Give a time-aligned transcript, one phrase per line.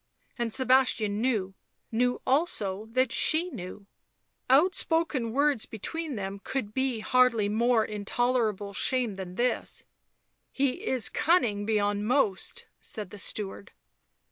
[0.35, 1.53] And Sebastian knew—
[2.01, 3.85] knew also that she knew—
[4.49, 9.85] outspoken words between them could be hardly more intolerable shame than this."
[10.51, 13.73] He is cunning beyond most," said the steward.